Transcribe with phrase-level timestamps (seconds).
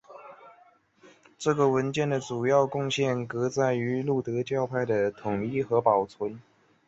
[1.37, 6.41] 这个文件的主要贡献革在于路德教派的统一和保存。